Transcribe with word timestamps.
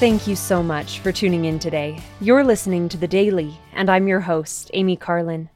Thank 0.00 0.26
you 0.26 0.34
so 0.34 0.62
much 0.62 1.00
for 1.00 1.12
tuning 1.12 1.44
in 1.44 1.58
today. 1.58 2.00
You're 2.22 2.42
listening 2.42 2.88
to 2.88 2.96
The 2.96 3.06
Daily, 3.06 3.60
and 3.74 3.90
I'm 3.90 4.08
your 4.08 4.20
host, 4.20 4.70
Amy 4.72 4.96
Carlin. 4.96 5.50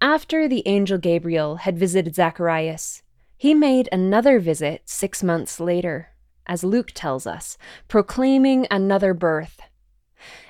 After 0.00 0.48
the 0.48 0.62
angel 0.64 0.96
Gabriel 0.96 1.56
had 1.56 1.78
visited 1.78 2.14
Zacharias, 2.14 3.02
he 3.36 3.52
made 3.52 3.90
another 3.92 4.40
visit 4.40 4.80
six 4.86 5.22
months 5.22 5.60
later, 5.60 6.08
as 6.46 6.64
Luke 6.64 6.92
tells 6.94 7.26
us, 7.26 7.58
proclaiming 7.86 8.66
another 8.70 9.12
birth. 9.12 9.60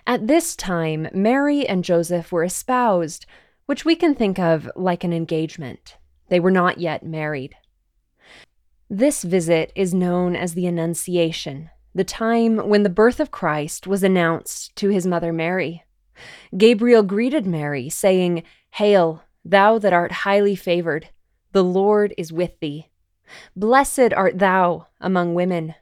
At 0.06 0.28
this 0.28 0.54
time, 0.54 1.08
Mary 1.12 1.66
and 1.66 1.82
Joseph 1.82 2.30
were 2.30 2.44
espoused, 2.44 3.26
which 3.66 3.84
we 3.84 3.96
can 3.96 4.14
think 4.14 4.38
of 4.38 4.70
like 4.76 5.02
an 5.02 5.12
engagement. 5.12 5.96
They 6.28 6.38
were 6.38 6.52
not 6.52 6.78
yet 6.78 7.04
married. 7.04 7.56
This 8.88 9.24
visit 9.24 9.72
is 9.74 9.92
known 9.92 10.36
as 10.36 10.54
the 10.54 10.66
Annunciation, 10.68 11.70
the 11.94 12.04
time 12.04 12.68
when 12.68 12.82
the 12.82 12.88
birth 12.88 13.20
of 13.20 13.30
Christ 13.30 13.86
was 13.86 14.02
announced 14.02 14.74
to 14.76 14.88
his 14.88 15.06
mother 15.06 15.32
Mary. 15.32 15.84
Gabriel 16.56 17.02
greeted 17.02 17.46
Mary, 17.46 17.88
saying, 17.88 18.42
Hail, 18.72 19.22
thou 19.44 19.78
that 19.78 19.92
art 19.92 20.12
highly 20.12 20.56
favored, 20.56 21.08
the 21.52 21.64
Lord 21.64 22.12
is 22.18 22.32
with 22.32 22.58
thee. 22.60 22.88
Blessed 23.54 24.12
art 24.12 24.38
thou 24.38 24.88
among 25.00 25.34
women. 25.34 25.74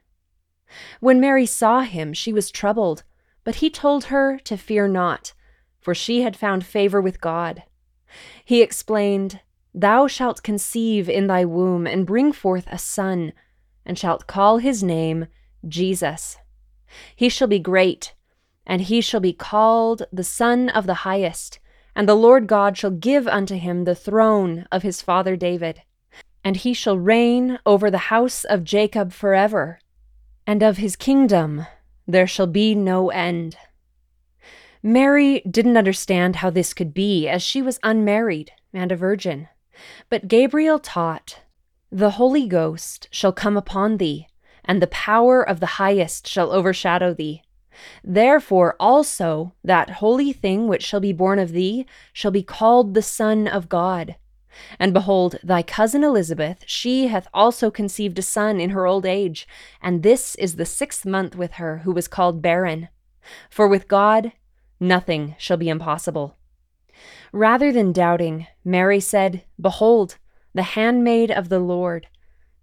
When 0.99 1.19
Mary 1.19 1.45
saw 1.45 1.81
him, 1.81 2.13
she 2.13 2.31
was 2.31 2.51
troubled, 2.51 3.03
but 3.43 3.55
he 3.55 3.69
told 3.69 4.05
her 4.05 4.39
to 4.39 4.57
fear 4.57 4.87
not, 4.87 5.33
for 5.79 5.93
she 5.93 6.21
had 6.21 6.37
found 6.37 6.65
favor 6.65 7.01
with 7.01 7.21
God. 7.21 7.63
He 8.45 8.61
explained, 8.61 9.41
Thou 9.73 10.07
shalt 10.07 10.43
conceive 10.43 11.09
in 11.09 11.27
thy 11.27 11.45
womb 11.45 11.87
and 11.87 12.05
bring 12.05 12.31
forth 12.31 12.67
a 12.67 12.77
son, 12.77 13.33
and 13.85 13.97
shalt 13.97 14.27
call 14.27 14.59
his 14.59 14.83
name 14.83 15.27
Jesus. 15.67 16.37
He 17.15 17.29
shall 17.29 17.47
be 17.47 17.59
great, 17.59 18.13
and 18.65 18.81
he 18.81 19.01
shall 19.01 19.19
be 19.19 19.33
called 19.33 20.03
the 20.11 20.23
Son 20.23 20.69
of 20.69 20.85
the 20.85 21.03
Highest, 21.05 21.59
and 21.95 22.07
the 22.07 22.15
Lord 22.15 22.47
God 22.47 22.77
shall 22.77 22.91
give 22.91 23.27
unto 23.27 23.55
him 23.55 23.83
the 23.83 23.95
throne 23.95 24.65
of 24.71 24.83
his 24.83 25.01
father 25.01 25.35
David. 25.35 25.81
And 26.43 26.57
he 26.57 26.73
shall 26.73 26.97
reign 26.97 27.59
over 27.65 27.89
the 27.89 28.09
house 28.09 28.43
of 28.43 28.63
Jacob 28.63 29.13
forever, 29.13 29.79
and 30.45 30.61
of 30.61 30.77
his 30.77 30.95
kingdom 30.95 31.65
there 32.07 32.27
shall 32.27 32.47
be 32.47 32.75
no 32.75 33.09
end. 33.09 33.57
Mary 34.81 35.41
didn't 35.49 35.77
understand 35.77 36.37
how 36.37 36.49
this 36.49 36.73
could 36.73 36.93
be, 36.93 37.29
as 37.29 37.41
she 37.41 37.61
was 37.61 37.79
unmarried 37.83 38.51
and 38.73 38.91
a 38.91 38.97
virgin. 38.97 39.47
But 40.09 40.27
Gabriel 40.27 40.79
taught, 40.79 41.39
The 41.89 42.11
Holy 42.11 42.47
Ghost 42.47 43.07
shall 43.09 43.31
come 43.31 43.55
upon 43.55 43.97
thee, 43.97 44.27
and 44.65 44.81
the 44.81 44.87
power 44.87 45.41
of 45.41 45.59
the 45.59 45.77
highest 45.77 46.27
shall 46.27 46.51
overshadow 46.51 47.13
thee. 47.13 47.41
Therefore 48.03 48.75
also 48.79 49.53
that 49.63 49.89
holy 49.91 50.31
thing 50.31 50.67
which 50.67 50.83
shall 50.83 50.99
be 50.99 51.13
born 51.13 51.39
of 51.39 51.51
thee 51.51 51.85
shall 52.11 52.31
be 52.31 52.43
called 52.43 52.93
the 52.93 53.01
Son 53.01 53.47
of 53.47 53.69
God. 53.69 54.15
And 54.79 54.93
behold, 54.93 55.37
thy 55.43 55.63
cousin 55.63 56.03
Elizabeth, 56.03 56.63
she 56.67 57.07
hath 57.07 57.27
also 57.33 57.71
conceived 57.71 58.19
a 58.19 58.21
son 58.21 58.59
in 58.59 58.69
her 58.69 58.85
old 58.85 59.05
age, 59.05 59.47
and 59.81 60.03
this 60.03 60.35
is 60.35 60.55
the 60.55 60.65
sixth 60.65 61.05
month 61.05 61.35
with 61.35 61.53
her, 61.53 61.79
who 61.79 61.91
was 61.91 62.07
called 62.07 62.41
barren. 62.41 62.89
For 63.49 63.67
with 63.67 63.87
God 63.87 64.31
nothing 64.79 65.35
shall 65.39 65.57
be 65.57 65.69
impossible. 65.69 66.37
Rather 67.31 67.71
than 67.71 67.91
doubting, 67.91 68.45
Mary 68.63 68.99
said, 68.99 69.43
Behold, 69.59 70.17
the 70.53 70.63
handmaid 70.63 71.31
of 71.31 71.49
the 71.49 71.59
Lord, 71.59 72.07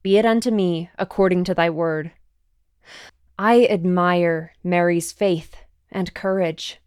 be 0.02 0.16
it 0.16 0.24
unto 0.24 0.50
me 0.50 0.90
according 0.98 1.44
to 1.44 1.54
thy 1.54 1.70
word. 1.70 2.12
I 3.38 3.66
admire 3.66 4.54
Mary's 4.62 5.12
faith 5.12 5.56
and 5.90 6.14
courage. 6.14 6.80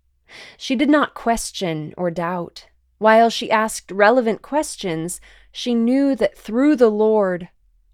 She 0.57 0.75
did 0.75 0.89
not 0.89 1.13
question 1.13 1.93
or 1.97 2.11
doubt. 2.11 2.67
While 2.97 3.29
she 3.29 3.51
asked 3.51 3.91
relevant 3.91 4.41
questions, 4.41 5.19
she 5.51 5.75
knew 5.75 6.15
that 6.15 6.37
through 6.37 6.75
the 6.75 6.89
Lord 6.89 7.49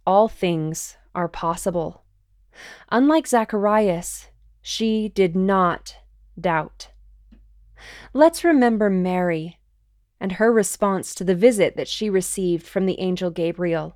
all 0.05 0.27
things 0.27 0.97
are 1.13 1.27
possible. 1.27 2.03
Unlike 2.89 3.27
Zacharias, 3.27 4.27
she 4.61 5.09
did 5.09 5.35
not 5.35 5.95
doubt. 6.39 6.89
Let's 8.13 8.43
remember 8.43 8.89
Mary 8.89 9.59
and 10.19 10.33
her 10.33 10.51
response 10.51 11.15
to 11.15 11.23
the 11.23 11.35
visit 11.35 11.75
that 11.77 11.87
she 11.87 12.09
received 12.09 12.65
from 12.65 12.85
the 12.85 12.99
angel 12.99 13.31
Gabriel. 13.31 13.95